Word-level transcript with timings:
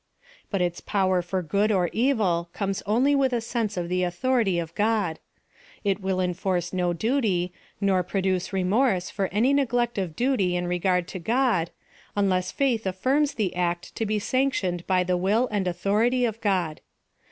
Bat 0.49 0.63
its 0.63 0.81
power 0.81 1.21
for 1.21 1.43
good 1.43 1.71
oi 1.71 1.87
evil 1.93 2.49
comes 2.53 2.81
only 2.87 3.13
with 3.13 3.33
a 3.33 3.39
sense 3.39 3.77
of 3.77 3.87
the 3.87 4.01
authority 4.01 4.57
of 4.57 4.73
God. 4.73 5.19
It 5.83 6.01
will 6.01 6.19
enforce 6.19 6.73
no 6.73 6.91
di^ty, 6.91 7.51
nor 7.79 8.01
pro 8.01 8.19
luce 8.21 8.51
remorse 8.51 9.11
for 9.11 9.27
any 9.27 9.53
neglect 9.53 9.99
of 9.99 10.15
duty 10.15 10.55
in 10.55 10.65
regard 10.65 11.07
to 11.09 11.19
God, 11.19 11.69
unless 12.15 12.51
faith 12.51 12.87
affirms 12.87 13.35
the 13.35 13.55
act 13.55 13.93
to 13.95 14.07
be 14.07 14.17
sanctioned 14.17 14.87
by 14.87 15.03
the 15.03 15.17
will 15.17 15.47
and 15.51 15.67
authority 15.67 16.25
of 16.25 16.41
God. 16.41 16.81